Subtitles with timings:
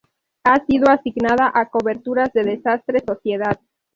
[0.45, 3.59] Ha sido asignada a coberturas de desastres, sociedad.